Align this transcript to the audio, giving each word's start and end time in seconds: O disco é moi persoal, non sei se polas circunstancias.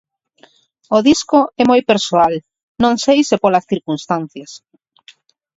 O 0.95 0.99
disco 1.09 1.39
é 1.61 1.63
moi 1.71 1.81
persoal, 1.91 2.33
non 2.83 2.93
sei 3.03 3.19
se 3.29 3.35
polas 3.43 3.67
circunstancias. 3.71 4.51